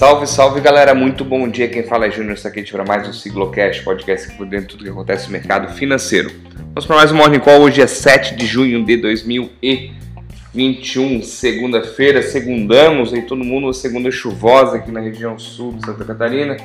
Salve, 0.00 0.26
salve 0.26 0.60
galera, 0.62 0.94
muito 0.94 1.26
bom 1.26 1.46
dia. 1.46 1.68
Quem 1.68 1.82
fala 1.82 2.06
é 2.06 2.10
Júnior 2.10 2.38
Saquete 2.38 2.72
para 2.72 2.86
mais 2.86 3.06
um 3.06 3.12
Siglocast, 3.12 3.84
podcast 3.84 4.30
que 4.30 4.36
por 4.38 4.46
dentro 4.46 4.68
de 4.68 4.72
tudo 4.72 4.84
que 4.84 4.88
acontece 4.88 5.26
no 5.26 5.32
mercado 5.32 5.74
financeiro. 5.74 6.32
Vamos 6.68 6.86
para 6.86 6.96
mais 6.96 7.12
um 7.12 7.16
Morning 7.16 7.38
Call. 7.38 7.60
Hoje 7.60 7.82
é 7.82 7.86
7 7.86 8.34
de 8.34 8.46
junho 8.46 8.82
de 8.82 8.96
2021, 8.96 11.22
segunda-feira. 11.22 12.22
Segundamos 12.22 13.12
aí 13.12 13.20
todo 13.20 13.44
mundo, 13.44 13.74
segunda 13.74 14.10
chuvosa 14.10 14.78
aqui 14.78 14.90
na 14.90 15.00
região 15.00 15.38
sul 15.38 15.74
de 15.74 15.84
Santa 15.84 16.02
Catarina. 16.02 16.56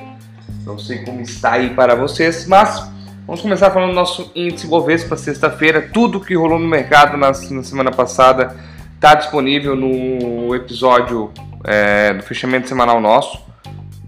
Não 0.65 0.79
sei 0.79 0.99
como 0.99 1.19
está 1.19 1.55
aí 1.55 1.71
para 1.71 1.93
vocês, 1.93 2.47
mas 2.47 2.89
vamos 3.27 3.41
começar 3.41 3.69
falando 3.69 3.89
do 3.89 3.95
nosso 3.95 4.31
índice 4.33 4.65
Bovespa 4.65 5.17
sexta-feira. 5.17 5.89
Tudo 5.93 6.21
que 6.21 6.35
rolou 6.35 6.57
no 6.57 6.69
mercado 6.69 7.17
na, 7.17 7.27
na 7.27 7.63
semana 7.63 7.91
passada 7.91 8.55
está 9.05 9.13
disponível 9.13 9.75
no 9.75 10.55
episódio 10.55 11.31
é, 11.63 12.15
do 12.15 12.23
fechamento 12.23 12.67
semanal 12.67 12.99
nosso, 12.99 13.39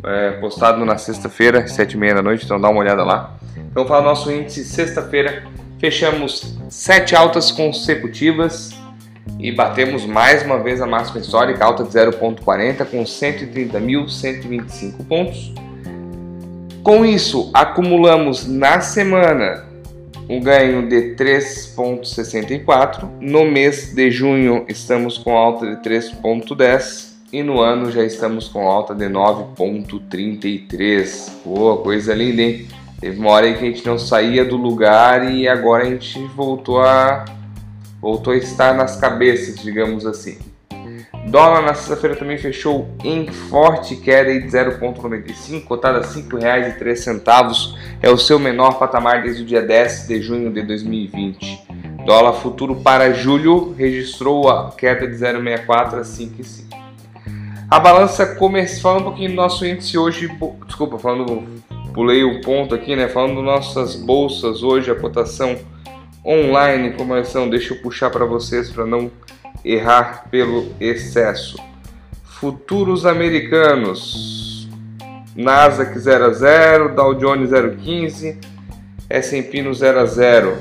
é, 0.04 0.32
postado 0.32 0.84
na 0.84 0.98
sexta-feira, 0.98 1.68
sete 1.68 1.92
e 1.92 1.98
meia 1.98 2.16
da 2.16 2.24
noite, 2.24 2.46
então 2.46 2.60
dá 2.60 2.68
uma 2.68 2.80
olhada 2.80 3.04
lá. 3.04 3.38
Então, 3.56 3.86
para 3.86 4.00
o 4.00 4.04
nosso 4.04 4.32
índice, 4.32 4.66
sexta-feira, 4.66 5.44
fechamos 5.78 6.58
sete 6.68 7.16
altas 7.16 7.52
consecutivas 7.52 8.72
e 9.38 9.52
batemos 9.52 10.04
mais 10.04 10.42
uma 10.42 10.58
vez 10.58 10.82
a 10.82 10.88
máxima 10.88 11.20
histórica, 11.20 11.64
alta 11.64 11.84
de 11.84 11.92
0,40 11.92 12.84
com 12.86 13.04
130.125 13.04 15.06
pontos. 15.08 15.54
Com 16.82 17.06
isso, 17.06 17.52
acumulamos 17.54 18.48
na 18.48 18.82
semana 18.82 19.64
um 20.30 20.40
ganho 20.40 20.88
de 20.88 21.16
3,64. 21.16 23.10
No 23.20 23.44
mês 23.46 23.94
de 23.94 24.10
junho, 24.12 24.64
estamos 24.68 25.18
com 25.18 25.36
alta 25.38 25.66
de 25.66 25.76
3,10 25.82 27.08
e 27.32 27.42
no 27.44 27.62
ano 27.62 27.90
já 27.92 28.04
estamos 28.04 28.48
com 28.48 28.68
alta 28.68 28.96
de 28.96 29.06
9,33. 29.06 31.30
Boa, 31.46 31.78
coisa 31.78 32.14
linda, 32.14 32.42
hein? 32.42 32.68
Teve 33.00 33.20
uma 33.20 33.32
hora 33.32 33.46
aí 33.46 33.56
que 33.56 33.64
a 33.64 33.68
gente 33.68 33.86
não 33.86 33.98
saía 33.98 34.44
do 34.44 34.58
lugar 34.58 35.32
e 35.32 35.48
agora 35.48 35.84
a 35.84 35.90
gente 35.90 36.20
voltou 36.36 36.82
a 36.82 37.24
voltou 38.02 38.34
a 38.34 38.38
estar 38.38 38.74
nas 38.74 38.96
cabeças, 38.96 39.62
digamos 39.62 40.04
assim. 40.06 40.40
Dólar 41.28 41.62
na 41.62 41.74
sexta-feira 41.74 42.16
também 42.16 42.38
fechou 42.38 42.88
em 43.04 43.28
forte 43.28 43.98
queda 43.98 44.40
de 44.40 44.48
0,95, 44.48 45.66
cotada 45.66 45.98
a 45.98 46.02
R$ 46.02 46.08
5,03. 46.08 47.76
É 48.02 48.10
o 48.10 48.18
seu 48.18 48.38
menor 48.38 48.78
patamar 48.78 49.24
desde 49.24 49.42
o 49.42 49.46
dia 49.46 49.62
10 49.62 50.08
de 50.08 50.22
junho 50.22 50.52
de 50.52 50.62
2020. 50.62 51.68
Dólar 52.06 52.34
futuro 52.34 52.76
para 52.76 53.12
julho 53.12 53.74
registrou 53.74 54.50
a 54.50 54.72
queda 54.72 55.08
de 55.08 55.16
0,64 55.16 55.94
a 55.96 56.02
5,5. 56.02 56.68
A 57.70 57.80
balança 57.80 58.26
comercial, 58.36 58.82
falando 58.82 59.02
um 59.02 59.06
pouquinho 59.06 59.32
do 59.32 59.36
nosso 59.36 59.66
índice 59.66 59.98
hoje, 59.98 60.30
desculpa, 60.66 60.98
falando, 60.98 61.44
pulei 61.94 62.24
o 62.24 62.40
ponto 62.40 62.74
aqui, 62.74 62.96
né? 62.96 63.10
Falando 63.10 63.42
nossas 63.42 63.96
bolsas 63.96 64.64
hoje, 64.64 64.90
a 64.90 64.96
cotação 64.96 65.58
online, 66.26 66.92
começando, 66.92 67.50
deixa 67.50 67.74
eu 67.74 67.82
puxar 67.82 68.10
para 68.10 68.26
vocês 68.26 68.70
para 68.70 68.86
não 68.86 69.12
errar 69.66 70.30
pelo 70.30 70.68
excesso. 70.80 71.58
Futuros 72.24 73.06
americanos, 73.06 74.37
Nasdaq 75.38 75.98
0 75.98 76.26
a 76.26 76.34
0, 76.34 76.96
Dow 76.96 77.14
Jones 77.14 77.52
0,15, 77.52 78.38
S&P 79.10 79.62
no 79.62 79.74
0 79.74 80.00
a 80.00 80.06
0. 80.06 80.58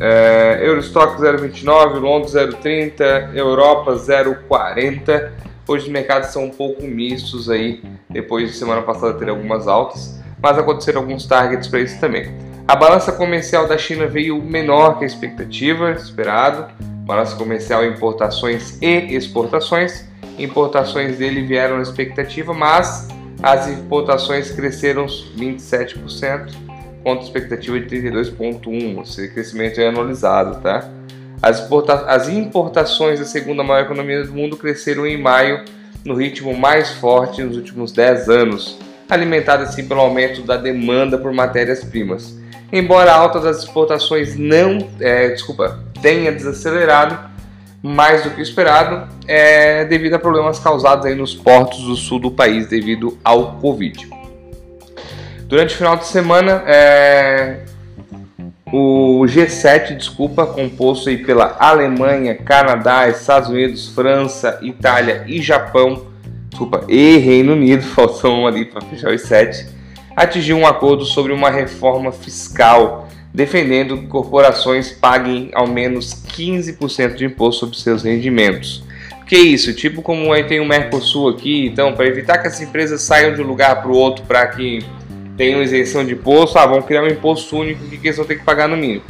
É, 0.00 0.60
Eurostock 0.62 1.20
0,29, 1.20 2.00
Londres 2.00 2.32
0,30, 2.32 3.34
Europa 3.34 3.94
0,40 3.94 5.46
Hoje 5.68 5.86
os 5.86 5.90
mercados 5.90 6.28
são 6.30 6.44
um 6.44 6.50
pouco 6.50 6.84
mistos 6.84 7.50
aí, 7.50 7.82
depois 8.08 8.52
de 8.52 8.56
semana 8.56 8.82
passada 8.82 9.14
ter 9.14 9.28
algumas 9.28 9.66
altas, 9.66 10.22
mas 10.40 10.56
aconteceram 10.56 11.00
alguns 11.00 11.26
targets 11.26 11.66
para 11.66 11.80
isso 11.80 11.98
também. 11.98 12.32
A 12.68 12.76
balança 12.76 13.10
comercial 13.10 13.66
da 13.66 13.76
China 13.76 14.06
veio 14.06 14.40
menor 14.40 14.96
que 14.96 15.02
a 15.02 15.06
expectativa, 15.08 15.90
esperado. 15.90 16.72
Balança 17.04 17.34
comercial 17.34 17.84
importações 17.84 18.80
e 18.80 19.12
exportações. 19.12 20.04
Importações 20.38 21.18
dele 21.18 21.42
vieram 21.42 21.76
na 21.76 21.82
expectativa, 21.82 22.54
mas 22.54 23.08
as 23.42 23.68
importações 23.68 24.50
cresceram 24.50 25.06
27%, 25.06 26.66
contra 27.06 27.22
a 27.22 27.24
expectativa 27.24 27.78
de 27.78 27.86
32,1%. 27.86 29.02
Esse 29.02 29.28
crescimento 29.28 29.80
é 29.80 29.86
anualizado, 29.86 30.60
tá? 30.60 30.90
As, 31.40 31.68
as 32.08 32.28
importações 32.28 33.20
da 33.20 33.24
segunda 33.24 33.62
maior 33.62 33.84
economia 33.84 34.24
do 34.24 34.32
mundo 34.32 34.56
cresceram 34.56 35.06
em 35.06 35.16
maio 35.16 35.64
no 36.04 36.14
ritmo 36.14 36.52
mais 36.56 36.90
forte 36.92 37.44
nos 37.44 37.56
últimos 37.56 37.92
10 37.92 38.28
anos, 38.28 38.78
alimentada 39.08 39.62
assim 39.62 39.86
pelo 39.86 40.00
aumento 40.00 40.42
da 40.42 40.56
demanda 40.56 41.16
por 41.16 41.32
matérias-primas. 41.32 42.36
Embora 42.72 43.12
a 43.12 43.16
alta 43.16 43.38
das 43.38 43.58
exportações 43.58 44.36
não, 44.36 44.78
é, 44.98 45.28
desculpa, 45.28 45.78
tenha 46.02 46.32
desacelerado 46.32 47.35
mais 47.86 48.24
do 48.24 48.30
que 48.30 48.40
esperado, 48.40 49.08
é, 49.28 49.84
devido 49.84 50.14
a 50.14 50.18
problemas 50.18 50.58
causados 50.58 51.06
aí 51.06 51.14
nos 51.14 51.34
portos 51.34 51.84
do 51.84 51.94
sul 51.94 52.18
do 52.18 52.32
país 52.32 52.66
devido 52.66 53.16
ao 53.22 53.52
Covid. 53.58 54.08
Durante 55.46 55.74
o 55.74 55.78
final 55.78 55.96
de 55.96 56.06
semana, 56.06 56.64
é, 56.66 57.60
o 58.72 59.22
G7, 59.26 59.96
desculpa, 59.96 60.44
composto 60.44 61.08
aí 61.08 61.18
pela 61.18 61.56
Alemanha, 61.60 62.34
Canadá, 62.34 63.08
Estados 63.08 63.50
Unidos, 63.50 63.88
França, 63.94 64.58
Itália 64.62 65.22
e 65.28 65.40
Japão, 65.40 66.06
desculpa, 66.50 66.84
e 66.88 67.18
Reino 67.18 67.52
Unido, 67.52 67.84
faltam 67.94 68.48
ali 68.48 68.64
para 68.64 68.80
fechar 68.80 69.14
os 69.14 69.22
sete, 69.22 69.68
atingiu 70.16 70.56
um 70.56 70.66
acordo 70.66 71.04
sobre 71.04 71.32
uma 71.32 71.50
reforma 71.50 72.10
fiscal, 72.10 73.05
defendendo 73.36 73.98
que 73.98 74.06
corporações 74.06 74.90
paguem 74.90 75.50
ao 75.52 75.66
menos 75.66 76.14
15% 76.14 77.16
de 77.16 77.26
imposto 77.26 77.60
sobre 77.60 77.76
seus 77.76 78.02
rendimentos. 78.02 78.82
Que 79.26 79.36
isso? 79.36 79.74
Tipo 79.74 80.00
como 80.00 80.32
aí 80.32 80.44
tem 80.44 80.58
o 80.58 80.64
Mercosul 80.64 81.28
aqui, 81.28 81.66
então, 81.66 81.92
para 81.92 82.06
evitar 82.06 82.38
que 82.38 82.48
as 82.48 82.58
empresas 82.62 83.02
saiam 83.02 83.34
de 83.34 83.42
um 83.42 83.46
lugar 83.46 83.82
para 83.82 83.90
o 83.90 83.94
outro 83.94 84.24
para 84.24 84.46
que 84.46 84.82
uma 85.38 85.62
isenção 85.62 86.02
de 86.02 86.14
imposto, 86.14 86.58
ah, 86.58 86.64
vamos 86.64 86.86
criar 86.86 87.02
um 87.02 87.08
imposto 87.08 87.58
único 87.58 87.84
que 87.84 88.06
eles 88.06 88.16
vão 88.16 88.24
ter 88.24 88.36
que 88.36 88.44
pagar 88.44 88.68
no 88.68 88.76
mínimo. 88.76 89.02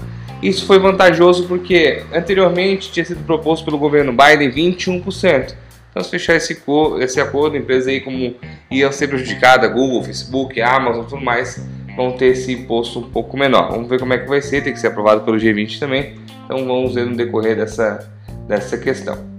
Isso 0.43 0.67
foi 0.67 0.81
vantajoso 0.81 1.47
porque 1.47 2.03
anteriormente 2.13 2.91
tinha 2.91 3.05
sido 3.05 3.25
proposto 3.25 3.65
pelo 3.65 3.79
governo 3.79 4.13
Biden 4.13 4.51
21%. 4.51 5.55
Então, 5.89 6.03
se 6.03 6.11
fechar 6.11 6.35
esse, 6.35 6.61
esse 6.99 7.21
acordo, 7.21 7.57
empresas 7.57 7.87
aí 7.87 8.01
como 8.01 8.35
iam 8.73 8.91
ser 8.91 9.07
prejudicadas, 9.07 9.73
Google, 9.73 10.03
Facebook, 10.03 10.61
Amazon, 10.61 11.05
tudo 11.05 11.23
mais, 11.23 11.65
vão 11.97 12.13
ter 12.13 12.27
esse 12.27 12.53
imposto 12.53 12.99
um 12.99 13.11
pouco 13.11 13.37
menor. 13.37 13.71
Vamos 13.71 13.89
ver 13.89 13.99
como 13.99 14.13
é 14.13 14.19
que 14.19 14.29
vai 14.29 14.43
ser, 14.43 14.63
tem 14.63 14.73
que 14.73 14.79
ser 14.79 14.89
aprovado 14.89 15.23
pelo 15.23 15.37
G20 15.37 15.79
também. 15.79 16.15
Então, 16.45 16.65
vamos 16.67 16.95
ver 16.95 17.07
no 17.07 17.17
decorrer 17.17 17.57
dessa, 17.57 18.09
dessa 18.47 18.77
questão. 18.77 19.37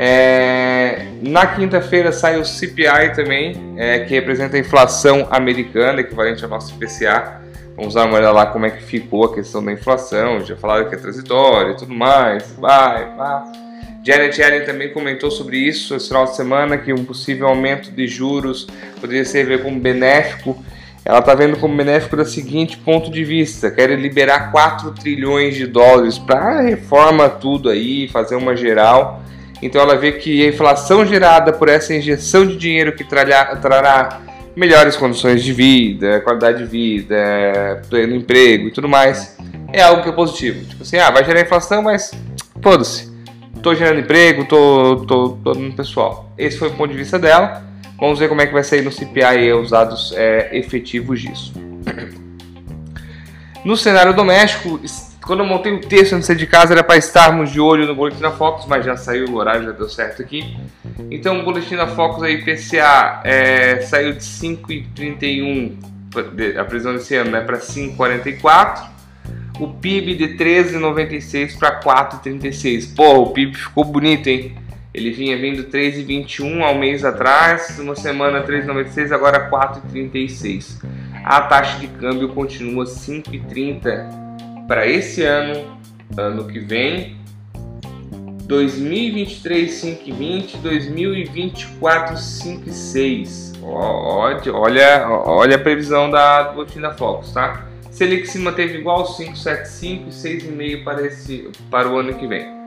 É, 0.00 1.06
na 1.22 1.44
quinta-feira 1.44 2.12
sai 2.12 2.38
o 2.38 2.44
CPI 2.44 3.14
também, 3.16 3.74
é, 3.76 4.00
que 4.00 4.14
representa 4.14 4.56
a 4.56 4.60
inflação 4.60 5.26
americana, 5.30 6.00
equivalente 6.00 6.44
ao 6.44 6.50
nosso 6.50 6.74
IPCA. 6.74 7.40
Vamos 7.76 7.94
dar 7.94 8.06
uma 8.06 8.16
olhada 8.16 8.32
lá 8.32 8.46
como 8.46 8.66
é 8.66 8.70
que 8.70 8.82
ficou 8.82 9.24
a 9.24 9.34
questão 9.34 9.64
da 9.64 9.72
inflação. 9.72 10.44
Já 10.44 10.56
falaram 10.56 10.88
que 10.88 10.94
é 10.94 10.98
transitório 10.98 11.72
e 11.72 11.76
tudo 11.76 11.94
mais. 11.94 12.52
Vai, 12.58 13.12
vai. 13.16 13.42
Janet 14.04 14.40
Yellen 14.40 14.64
também 14.64 14.92
comentou 14.92 15.30
sobre 15.30 15.58
isso 15.58 15.94
esse 15.94 16.08
final 16.08 16.24
de 16.24 16.34
semana, 16.34 16.78
que 16.78 16.92
um 16.92 17.04
possível 17.04 17.48
aumento 17.48 17.90
de 17.90 18.06
juros 18.06 18.66
poderia 19.00 19.24
ser 19.24 19.62
como 19.62 19.78
benéfico. 19.78 20.64
Ela 21.08 21.20
está 21.20 21.34
vendo 21.34 21.56
como 21.56 21.74
benéfico 21.74 22.16
da 22.16 22.24
seguinte 22.24 22.76
ponto 22.76 23.10
de 23.10 23.24
vista: 23.24 23.70
quer 23.70 23.90
liberar 23.98 24.52
4 24.52 24.92
trilhões 24.92 25.56
de 25.56 25.66
dólares 25.66 26.18
para 26.18 26.60
reforma 26.60 27.28
tudo 27.28 27.68
aí, 27.68 28.06
fazer 28.08 28.36
uma 28.36 28.54
geral 28.54 29.24
então 29.60 29.80
ela 29.80 29.96
vê 29.96 30.12
que 30.12 30.44
a 30.44 30.48
inflação 30.48 31.04
gerada 31.04 31.52
por 31.52 31.68
essa 31.68 31.94
injeção 31.94 32.46
de 32.46 32.56
dinheiro 32.56 32.92
que 32.94 33.02
trará, 33.02 33.56
trará 33.56 34.20
melhores 34.54 34.96
condições 34.96 35.42
de 35.42 35.52
vida, 35.52 36.20
qualidade 36.20 36.58
de 36.58 36.64
vida, 36.64 37.82
pleno 37.88 38.14
emprego 38.14 38.68
e 38.68 38.70
tudo 38.70 38.88
mais, 38.88 39.36
é 39.72 39.82
algo 39.82 40.02
que 40.02 40.08
é 40.08 40.12
positivo. 40.12 40.64
Tipo 40.64 40.82
assim, 40.82 40.98
ah, 40.98 41.10
vai 41.10 41.24
gerar 41.24 41.40
inflação, 41.40 41.82
mas 41.82 42.12
foda-se. 42.62 43.08
Tô 43.62 43.74
gerando 43.74 44.00
emprego, 44.00 44.44
tô, 44.44 45.04
tô, 45.06 45.30
tô 45.42 45.54
no 45.54 45.72
pessoal. 45.72 46.32
Esse 46.38 46.56
foi 46.58 46.68
o 46.68 46.72
ponto 46.72 46.92
de 46.92 46.96
vista 46.96 47.18
dela. 47.18 47.64
Vamos 47.98 48.18
ver 48.18 48.28
como 48.28 48.40
é 48.40 48.46
que 48.46 48.52
vai 48.52 48.62
sair 48.62 48.82
no 48.82 48.92
CPI 48.92 49.52
os 49.54 49.70
dados 49.70 50.12
é, 50.16 50.56
efetivos 50.56 51.20
disso. 51.20 51.52
No 53.64 53.76
cenário 53.76 54.14
doméstico, 54.14 54.80
quando 55.20 55.40
eu 55.40 55.46
montei 55.46 55.72
o 55.72 55.80
texto 55.80 56.14
antes 56.14 56.20
de 56.20 56.26
sair 56.26 56.36
de 56.36 56.46
casa 56.46 56.72
era 56.72 56.84
para 56.84 56.96
estarmos 56.96 57.50
de 57.50 57.60
olho 57.60 57.86
no 57.86 57.94
Boletim 57.94 58.20
da 58.20 58.30
Focus, 58.30 58.66
mas 58.66 58.84
já 58.84 58.96
saiu 58.96 59.26
o 59.28 59.34
horário, 59.34 59.64
já 59.64 59.72
deu 59.72 59.88
certo 59.88 60.22
aqui. 60.22 60.56
Então 61.10 61.40
o 61.40 61.44
Boletim 61.44 61.76
da 61.76 61.88
Focus 61.88 62.22
aí, 62.22 62.42
PCA, 62.42 63.20
é, 63.24 63.80
saiu 63.80 64.12
de 64.12 64.22
5,31, 64.22 65.72
a 66.58 66.64
previsão 66.64 66.94
desse 66.94 67.16
ano, 67.16 67.32
né, 67.32 67.40
para 67.40 67.58
5,44. 67.58 68.88
O 69.58 69.68
PIB 69.68 70.14
de 70.14 70.28
13,96 70.36 71.58
para 71.58 71.80
4,36. 71.80 72.94
Pô, 72.94 73.22
o 73.22 73.30
PIB 73.32 73.56
ficou 73.56 73.84
bonito, 73.84 74.28
hein? 74.28 74.56
Ele 74.98 75.12
vinha 75.12 75.38
vindo 75.38 75.62
3,21 75.62 76.60
ao 76.60 76.76
mês 76.76 77.04
atrás, 77.04 77.78
uma 77.78 77.94
semana 77.94 78.42
3,96, 78.42 79.12
agora 79.12 79.48
4,36. 79.48 80.82
A 81.24 81.42
taxa 81.42 81.78
de 81.78 81.86
câmbio 81.86 82.30
continua 82.30 82.84
5,30 82.84 84.66
para 84.66 84.88
esse 84.88 85.22
ano, 85.22 85.78
ano 86.16 86.48
que 86.48 86.58
vem. 86.58 87.16
2023 88.42 89.70
5,20, 89.70 90.56
2024 90.62 92.16
5,6. 92.16 93.56
Olha, 93.62 95.06
olha, 95.08 95.54
a 95.54 95.58
previsão 95.60 96.10
da 96.10 96.42
da 96.42 96.94
Focus, 96.94 97.32
tá? 97.32 97.68
Selic 97.92 98.26
se 98.26 98.40
manteve 98.40 98.78
igual 98.78 99.04
5,75 99.04 100.08
e 100.08 100.10
6,5 100.10 100.82
para 100.82 101.06
esse 101.06 101.50
para 101.70 101.88
o 101.88 101.98
ano 101.98 102.14
que 102.14 102.26
vem. 102.26 102.57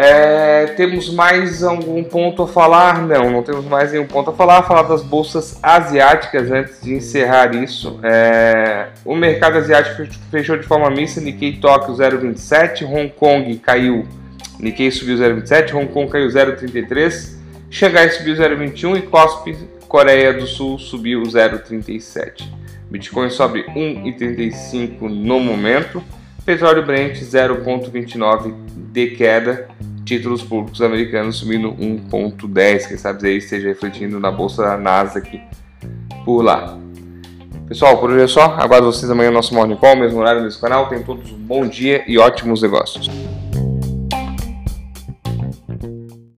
É, 0.00 0.66
temos 0.76 1.12
mais 1.12 1.64
algum 1.64 2.04
ponto 2.04 2.44
a 2.44 2.46
falar? 2.46 3.02
Não, 3.04 3.32
não 3.32 3.42
temos 3.42 3.64
mais 3.64 3.90
nenhum 3.90 4.06
ponto 4.06 4.30
a 4.30 4.32
falar. 4.32 4.62
Falar 4.62 4.82
das 4.82 5.02
bolsas 5.02 5.58
asiáticas 5.60 6.52
antes 6.52 6.80
de 6.80 6.94
encerrar 6.94 7.52
isso. 7.52 7.98
É, 8.04 8.90
o 9.04 9.16
mercado 9.16 9.58
asiático 9.58 10.06
fechou 10.30 10.56
de 10.56 10.64
forma 10.64 10.88
mista. 10.88 11.20
Nikkei 11.20 11.56
Tóquio 11.56 11.96
0,27, 11.96 12.84
Hong 12.84 13.08
Kong 13.08 13.58
caiu. 13.58 14.06
Nikkei 14.60 14.88
subiu 14.92 15.16
0,27, 15.16 15.74
Hong 15.74 15.88
Kong 15.88 16.08
caiu 16.08 16.28
0,33, 16.28 17.36
Xangai 17.68 18.10
subiu 18.10 18.36
0,21 18.36 18.98
e 18.98 19.02
Kospi 19.02 19.56
Coreia 19.88 20.32
do 20.32 20.46
Sul 20.46 20.78
subiu 20.78 21.22
0,37. 21.22 22.44
Bitcoin 22.88 23.30
sobe 23.30 23.64
1,35 23.64 25.08
no 25.08 25.40
momento. 25.40 26.00
Petróleo 26.46 26.86
Brent 26.86 27.14
0,29 27.16 28.54
de 28.92 29.08
queda 29.08 29.68
títulos 30.08 30.42
públicos 30.42 30.80
americanos 30.80 31.36
subindo 31.36 31.72
1,10. 31.72 32.88
Quem 32.88 32.96
sabe 32.96 33.28
aí 33.28 33.36
esteja 33.36 33.68
refletindo 33.68 34.18
na 34.18 34.30
bolsa 34.30 34.62
da 34.62 34.76
Nasdaq 34.78 35.40
por 36.24 36.42
lá. 36.42 36.78
Pessoal, 37.68 37.98
por 37.98 38.10
hoje 38.10 38.24
é 38.24 38.26
só. 38.26 38.56
Aguardo 38.58 38.86
vocês 38.86 39.10
amanhã 39.10 39.28
no 39.28 39.36
nosso 39.36 39.54
Morning 39.54 39.76
Call, 39.76 39.96
mesmo 39.96 40.18
horário, 40.18 40.42
mesmo 40.42 40.60
canal. 40.60 40.88
Tenham 40.88 41.02
todos 41.04 41.30
um 41.30 41.36
bom 41.36 41.68
dia 41.68 42.02
e 42.08 42.16
ótimos 42.16 42.62
negócios. 42.62 43.10